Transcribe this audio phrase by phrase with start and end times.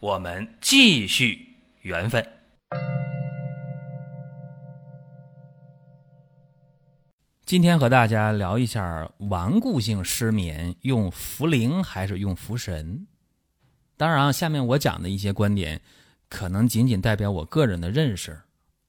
[0.00, 2.26] 我们继续缘分。
[7.44, 13.06] 今天和大家聊一下顽固性失眠用茯苓还是用茯神。
[13.98, 15.82] 当然，下面我讲的一些观点，
[16.30, 18.40] 可能仅仅代表我个人的认识，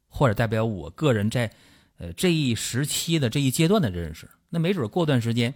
[0.07, 1.51] 或者代表我个人在
[1.97, 4.29] 呃这一时期的这一阶段的认识。
[4.47, 5.53] 那没准过段时间，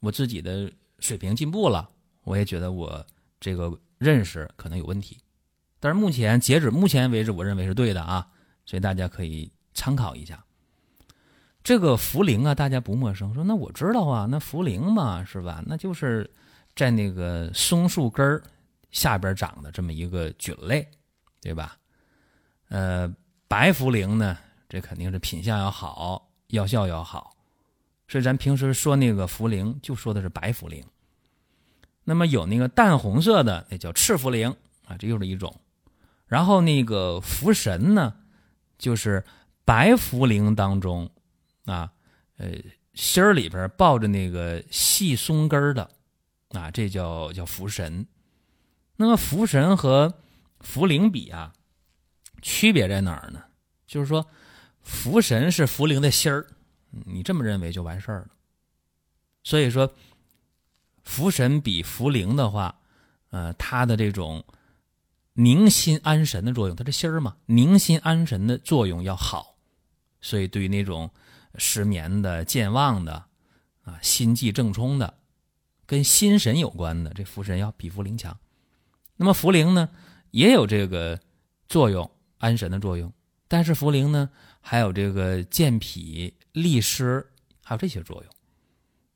[0.00, 1.88] 我自己的水平进步了，
[2.24, 3.06] 我也觉得我
[3.38, 5.18] 这个认识可能有问题。
[5.80, 8.26] 但是目前截止目前为止，我认为是对的啊，
[8.64, 10.42] 所以大家可以参考一下。
[11.62, 13.32] 这个茯苓啊，大家不陌生。
[13.34, 15.62] 说那我知道啊，那茯苓嘛，是吧？
[15.66, 16.30] 那就是
[16.74, 18.42] 在那个松树根儿
[18.90, 20.86] 下边长的这么一个菌类，
[21.40, 21.76] 对吧？
[22.68, 23.10] 呃，
[23.48, 27.34] 白茯苓呢，这肯定是品相要好，药效要好。
[28.08, 30.82] 所以咱平时说那个茯苓，就说的是白茯苓。
[32.04, 34.54] 那么有那个淡红色的，那叫赤茯苓
[34.86, 35.58] 啊，这又是一种。
[36.26, 38.14] 然后那个茯神呢，
[38.78, 39.24] 就是
[39.64, 41.10] 白茯苓当中。
[41.64, 41.90] 啊，
[42.36, 42.50] 呃，
[42.92, 45.90] 芯儿里边抱着那个细松根的，
[46.50, 48.06] 啊，这叫叫茯神。
[48.96, 50.12] 那么茯神和
[50.60, 51.54] 茯苓比啊，
[52.42, 53.42] 区别在哪儿呢？
[53.86, 54.26] 就是说，
[54.86, 56.46] 茯神是茯苓的心儿，
[56.90, 58.28] 你这么认为就完事儿了。
[59.42, 59.90] 所以说，
[61.04, 62.80] 茯神比茯苓的话，
[63.30, 64.44] 呃，它的这种
[65.34, 69.56] 宁心安神的作用，它这心儿嘛，宁心安神的作用要好，
[70.20, 71.10] 所以对于那种。
[71.56, 73.26] 失眠的、健忘的，
[73.84, 75.18] 啊，心悸正冲的，
[75.86, 78.36] 跟心神有关的，这茯神要比茯苓强。
[79.14, 79.88] 那么茯苓呢，
[80.32, 81.20] 也有这个
[81.68, 83.12] 作用，安神的作用。
[83.46, 84.28] 但是茯苓呢，
[84.60, 87.24] 还有这个健脾利湿，
[87.62, 88.32] 还有这些作用，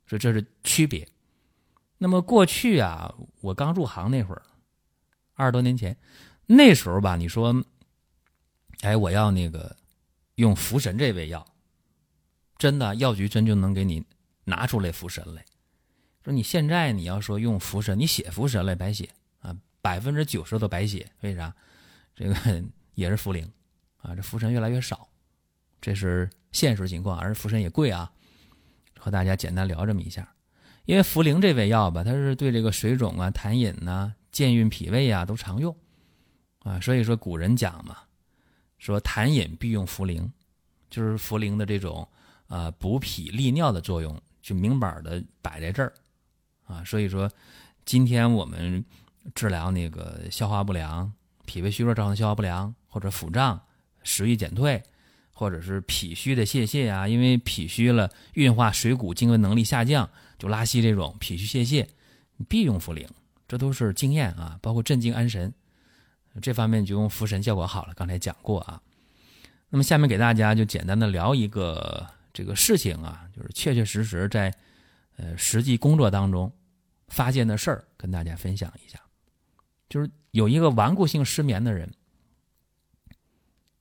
[0.06, 1.08] 所以这是区别。
[1.98, 4.42] 那么过去啊，我刚入行那会儿，
[5.34, 5.96] 二十多年前，
[6.46, 7.64] 那时候吧，你说，
[8.82, 9.76] 哎，我要那个
[10.36, 11.44] 用茯神这味药。
[12.56, 14.04] 真的，药局真就能给你
[14.44, 15.44] 拿出来茯神来。
[16.24, 19.08] 说你现在你要说用茯神，你写茯神来白写
[19.40, 21.10] 啊，百分之九十都白写。
[21.20, 21.54] 为啥？
[22.14, 22.34] 这个
[22.94, 23.44] 也是茯苓
[23.98, 25.08] 啊，这茯神越来越少，
[25.80, 27.18] 这是现实情况。
[27.18, 28.12] 而茯神也贵啊，
[28.98, 30.32] 和大家简单聊这么一下。
[30.88, 35.76] 因为茯苓这味药吧，它是对这个水肿啊、痰饮呐、健运脾胃啊都常用
[36.60, 36.80] 啊。
[36.80, 37.98] 所以说古人讲嘛，
[38.78, 40.26] 说痰饮必用茯苓，
[40.88, 42.08] 就是茯苓的这种。
[42.46, 45.92] 啊，补脾利尿的作用就明摆的摆在这儿，
[46.64, 47.30] 啊，所以说
[47.84, 48.82] 今天我们
[49.34, 51.12] 治疗那个消化不良、
[51.44, 53.60] 脾胃虚弱造成消化不良，或者腹胀、
[54.02, 54.82] 食欲减退，
[55.30, 61.86] 或者是脾虚的泄泻啊，因为脾虚了，运化水谷精微能力下降，就拉稀这种脾虚泄泻，
[62.48, 63.06] 必用茯苓，
[63.46, 65.52] 这都是经验啊，包括镇静安神
[66.40, 68.80] 这方面就用茯神效果好了，刚才讲过啊。
[69.70, 72.06] 那么下面给大家就简单的聊一个。
[72.30, 74.54] 这个事情啊，就是确确实实在，
[75.16, 76.52] 呃，实际工作当中
[77.08, 79.00] 发现的事儿，跟大家分享一下。
[79.88, 81.92] 就是有一个顽固性失眠的人，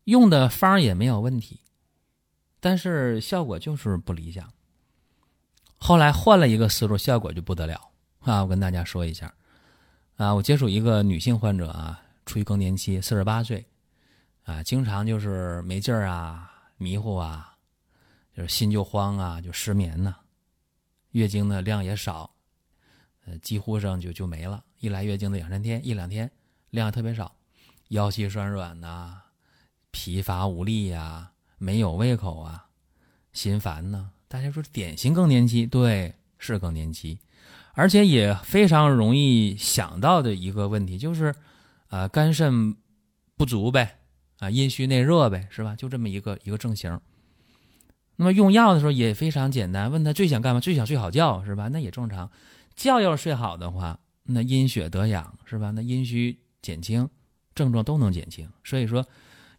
[0.05, 1.59] 用的方也没有问题，
[2.59, 4.51] 但是效果就是不理想。
[5.77, 8.41] 后来换了一个思路，效果就不得了啊！
[8.41, 9.33] 我跟大家说一下
[10.17, 13.65] 啊，我接触一个女性患者啊，处于更年期，四十八岁，
[14.43, 17.53] 啊，经常就是没劲儿啊，迷糊啊。
[18.35, 20.15] 就是心就慌啊，就失眠呐，
[21.09, 22.29] 月经的量也少，
[23.25, 24.63] 呃，几乎上就就没了。
[24.77, 26.29] 一来月经的两三天，一两天
[26.69, 27.35] 量特别少，
[27.87, 29.19] 腰膝酸软呐，
[29.89, 32.67] 疲乏无力呀，没有胃口啊，
[33.33, 34.11] 心烦呐。
[34.27, 37.17] 大家说典型更年期，对，是更年期，
[37.73, 41.33] 而且也非常容易想到的一个问题就是，
[41.87, 42.75] 啊，肝肾
[43.37, 43.99] 不足呗，
[44.39, 45.75] 啊，阴虚内热呗，是吧？
[45.75, 46.99] 就这么一个一个症型。
[48.17, 50.59] 那么用药的时候也非常简单，问他最想干嘛？
[50.59, 51.67] 最想睡好觉，是吧？
[51.69, 52.29] 那也正常。
[52.75, 55.71] 觉要是睡好的话，那阴血得养，是吧？
[55.71, 57.07] 那阴虚减轻，
[57.55, 58.49] 症状都能减轻。
[58.63, 59.05] 所以说，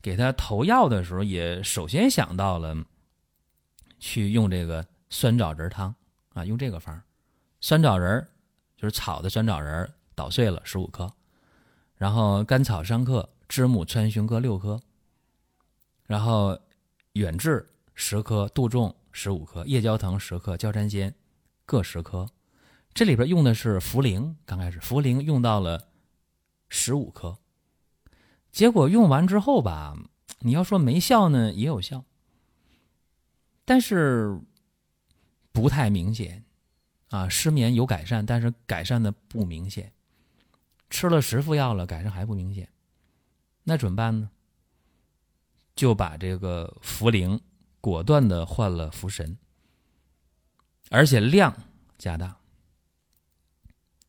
[0.02, 2.76] 给他投药的时候，也首先想到了
[3.98, 5.94] 去用这个酸枣仁汤
[6.34, 7.00] 啊，用这个方
[7.60, 8.26] 酸枣仁
[8.76, 11.12] 就是炒的酸枣仁捣碎了十五克，
[11.96, 14.80] 然后甘草三克，知母川芎各六颗，
[16.06, 16.58] 然后
[17.14, 21.14] 远志十颗，杜仲十五颗，夜交藤十克，焦山仙
[21.66, 22.28] 各十颗。
[22.94, 25.88] 这里边用的是茯苓，刚开始茯苓用到了
[26.68, 27.38] 十五颗，
[28.50, 29.96] 结果用完之后吧，
[30.40, 32.04] 你要说没效呢，也有效，
[33.68, 34.40] 但是
[35.52, 36.42] 不太明显
[37.10, 37.28] 啊。
[37.28, 39.92] 失眠有改善，但是改善的不明显。
[40.88, 42.66] 吃了十副药了，改善还不明显，
[43.64, 44.30] 那怎么办呢？
[45.76, 47.38] 就把这个茯苓
[47.80, 49.36] 果断的换了茯神，
[50.88, 51.54] 而且量
[51.98, 52.36] 加大。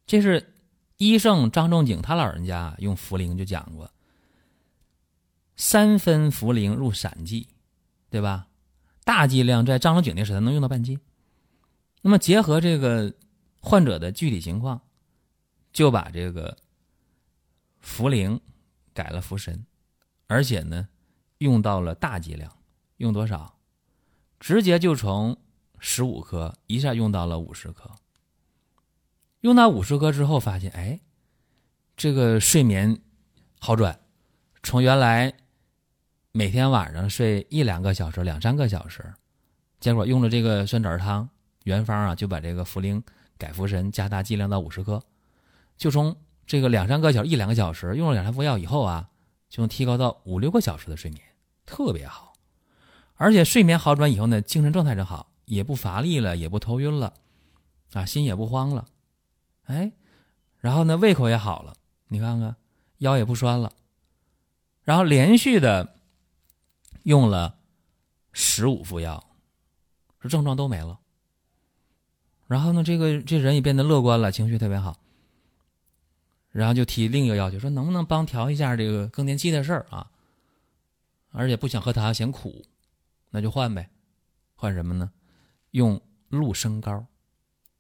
[0.08, 0.54] 这是
[0.98, 3.92] 医圣张仲景他老人家用茯苓就讲过，
[5.58, 7.50] 三分茯苓入散剂，
[8.10, 8.48] 对吧？
[9.10, 11.00] 大剂量在张仲景那时才能用到半斤。
[12.04, 13.12] 那么结合这个
[13.60, 14.80] 患者的具体情况，
[15.74, 16.56] 就把这个。
[17.82, 18.42] 茯苓
[18.94, 19.66] 改了茯神，
[20.28, 20.90] 而且呢，
[21.38, 22.52] 用到了大剂量，
[22.98, 23.58] 用多少？
[24.38, 25.38] 直接就从
[25.80, 27.90] 十五克一下用到了五十克。
[29.40, 31.00] 用到五十克之后，发现哎，
[31.96, 33.02] 这个睡眠
[33.60, 34.02] 好转，
[34.62, 35.34] 从原来
[36.40, 39.14] 每天晚上睡一两个小时、两三个小时，
[39.82, 41.28] 结果用了这个酸枣汤
[41.66, 43.04] 原方啊，就把这个茯苓
[43.38, 45.04] 改茯神加大剂量到五十克，
[45.76, 46.16] 就从。
[46.48, 49.10] 这个两三个小时，一两个小时，用了两三副药以后啊，
[49.50, 51.22] 就能提高到五六个小时的睡眠，
[51.66, 52.32] 特别好。
[53.16, 57.14] 而且睡眠好转以后呢，精神状态是好，也不乏力了，也不头晕了，
[57.92, 58.86] 啊，心也不慌了，
[59.66, 59.92] 哎，
[60.60, 61.74] 然后呢，胃口也好了，
[62.08, 62.56] 你看看，
[63.00, 63.74] 腰也不酸了。
[64.86, 65.98] 然后连续的
[67.04, 67.58] 用了
[68.32, 69.24] 十五副药，
[70.22, 71.00] 这症状都没了。
[72.48, 74.98] 然后呢，这个这人也变得乐观了，情绪特别好。
[76.52, 80.10] 然后就提另一个要求，说能不能帮调一下这个更年期的事儿啊？
[81.32, 82.66] 而且不想喝汤，嫌苦，
[83.30, 83.92] 那就换呗。
[84.56, 85.12] 换什么呢？
[85.72, 87.06] 用鹿参膏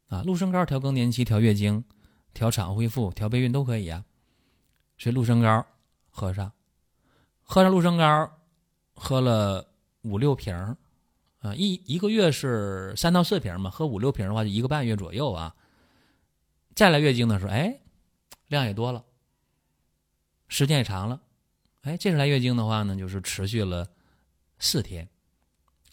[0.07, 1.83] 啊，鹿参膏调更年期、调月经、
[2.31, 4.06] 调产后恢复、调备孕都可以啊。
[5.00, 5.66] 所以鹿参膏
[6.10, 6.51] 喝上，
[7.42, 8.39] 喝上鹿参膏，
[9.00, 9.66] 喝了
[10.04, 10.54] 五六瓶
[11.40, 15.56] 啊，一一个月是三到四瓶嘛，喝五六瓶的话就一个半月左右啊。
[16.75, 17.80] 再来月经的时候，哎。
[18.50, 19.06] 量也多了，
[20.48, 21.22] 时间也长了，
[21.81, 23.88] 哎，这次来月经的话呢，就是持续了
[24.57, 25.07] 四天，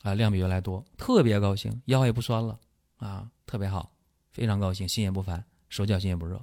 [0.00, 2.58] 啊，量比原来多，特别高兴，腰也不酸了，
[2.96, 3.92] 啊，特别好，
[4.30, 6.40] 非常高兴，心也不烦，手脚心也不热，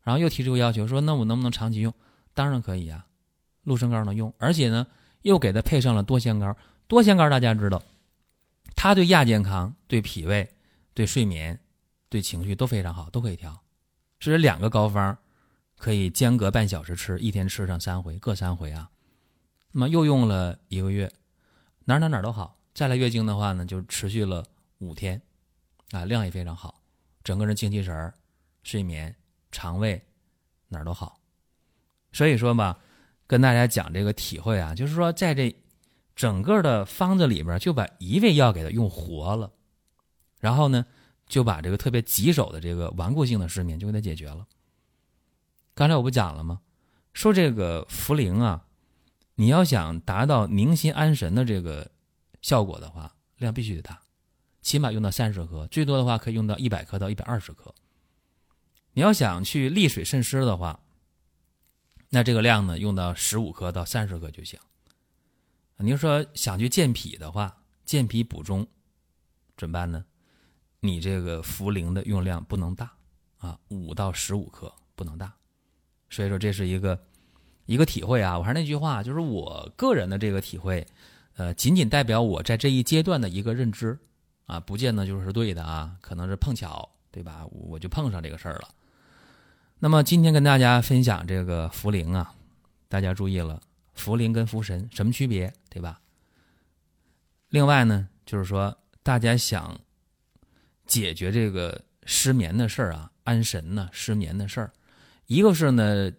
[0.00, 1.92] 然后又提出个要求，说那我能不能长期用？
[2.32, 3.04] 当然可以呀，
[3.64, 4.86] 鹿参膏能用，而且呢，
[5.26, 6.56] 又给他配上了多仙膏，
[6.86, 7.82] 多仙膏大家知道，
[8.76, 10.48] 它对亚健康、对脾胃、
[10.94, 11.58] 对睡眠、
[12.08, 13.60] 对情绪都非常好，都可以调，
[14.20, 15.18] 这是两个膏方。
[15.78, 18.88] 可以间隔半小时吃，一天吃上三回，各三回啊。
[19.72, 21.12] 那么又用了一个月，
[21.84, 22.56] 哪哪哪都好。
[22.72, 24.46] 再来月经的话呢，就持续了
[24.78, 25.20] 五天，
[25.90, 26.80] 啊，量也非常好，
[27.24, 28.14] 整个人精气神、
[28.62, 29.14] 睡眠、
[29.50, 30.00] 肠胃
[30.68, 31.20] 哪儿都好。
[32.12, 32.78] 所以说吧，
[33.26, 35.54] 跟大家讲这个体会啊，就是说在这
[36.14, 39.52] 整个的方子里边，就把一味药给它用活了，
[40.40, 40.86] 然后呢，
[41.26, 44.46] 就把这个特别棘手的这个顽固性的失眠就给它解决了。
[45.74, 46.60] 刚才我不讲了吗？
[47.12, 48.64] 说这个茯苓啊，
[49.34, 51.90] 你要想达到宁心安神的这个
[52.40, 54.00] 效果的话，量必须得大，
[54.62, 57.74] 起码用到三十克，最多的话可以用到一百克到一百二十克。
[58.92, 60.80] 你要想去利水渗湿的话，
[62.08, 64.58] 那这个量呢，用到十五克到三十克就行。
[65.78, 68.66] 你说想去健脾的话，健脾补中
[69.56, 70.04] 怎么办呢？
[70.80, 72.92] 你这个茯苓的用量不能大
[73.38, 75.32] 啊，五到十五克不能大。
[76.08, 76.98] 所以说这是一个
[77.66, 78.38] 一个体会啊！
[78.38, 80.86] 我还是那句话，就是我个人的这个体会，
[81.34, 83.98] 呃，仅仅代表我在这一阶段的一个认知
[84.46, 87.44] 啊，不见得就是对的啊，可能是碰巧，对吧？
[87.50, 88.68] 我就碰上这个事儿了。
[89.78, 92.34] 那么今天跟大家分享这个茯苓啊，
[92.88, 93.60] 大家注意了，
[93.94, 96.00] 茯苓跟茯神什么区别，对吧？
[97.50, 99.78] 另外呢，就是说大家想
[100.86, 104.72] 解决这个失眠的事儿啊，安神呢，失眠的事儿。
[105.26, 106.10] 一个是呢，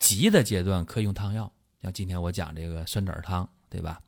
[0.00, 1.50] 急的阶段可以用汤药，
[1.82, 4.02] 像今天我讲这个酸枣汤，对吧？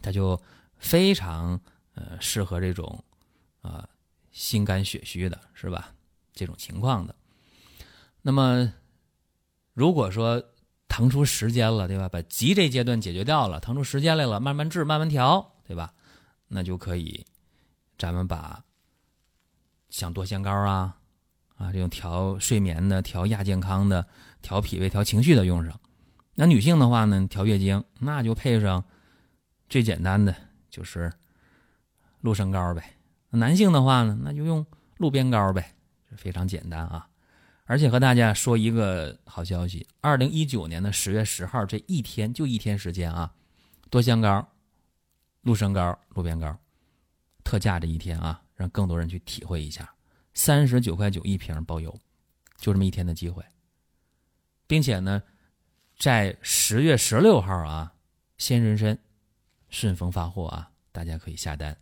[0.00, 0.40] 它就
[0.78, 1.60] 非常
[1.94, 3.04] 呃适合这种
[3.60, 3.86] 啊
[4.32, 5.94] 心肝血虚的，是吧？
[6.32, 7.14] 这种情况的。
[8.26, 8.72] 那么
[9.74, 10.42] 如果说
[10.88, 12.08] 腾出时间了，对吧？
[12.08, 15.92] 把急这阶段解决掉了，腾出时间来了，慢慢治，慢慢调，对吧？
[16.48, 17.26] 那就可以，
[17.98, 18.64] 咱们把
[19.90, 20.96] 像多腺膏啊。
[21.56, 24.04] 啊，这种调睡眠的、调亚健康的、
[24.40, 25.78] 调脾胃、调情绪的用上，
[26.34, 28.82] 那女性的话呢，调月经那就配上
[29.68, 30.34] 最简单的
[30.70, 31.12] 就是
[32.22, 32.96] 鹿参膏呗。
[33.28, 34.64] 男性的话呢，那就用
[34.96, 35.76] 鹿鞭膏呗，
[36.16, 37.06] 非常简单啊。
[37.64, 43.34] 而且和大家说一个好消息：二零一九年的十月十号这一天就一天时间啊，
[43.90, 44.46] 多香膏、
[45.42, 46.56] 鹿参膏、鹿鞭膏
[47.42, 49.94] 特价这一天啊，让更多人去体会一下，
[50.34, 51.90] 三十九块九一瓶包邮，
[52.56, 53.44] 就这么一天的机会，
[54.66, 55.22] 并且呢。
[55.96, 57.94] 在十月十六号啊，
[58.36, 58.98] 鲜人参
[59.70, 61.74] 顺丰发货啊，大家可以下单，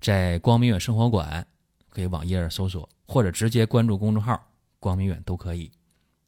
[0.00, 1.46] 在光明远生活馆
[1.88, 4.44] 可以网页搜索，或者直接关注公众号
[4.82, 5.70] “光明远”都可以。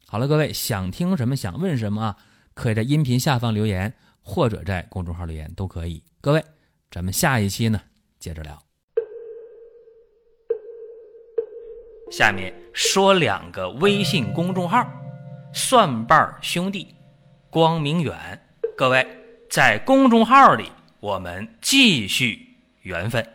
[0.07, 2.17] 好了，各位想听什么想问什么啊，
[2.53, 6.01] 可以在音频下方留言，或者在公众号留言都可以。
[6.21, 6.41] 各位，
[6.89, 7.81] 咱们下一期呢
[8.17, 8.57] 接着聊。
[12.09, 14.89] 下面说两个微信公众号：
[15.53, 16.95] 蒜瓣兄弟。
[17.49, 18.15] 光明远，
[18.77, 19.05] 各位
[19.49, 23.34] 在公众号里，我们继续缘分。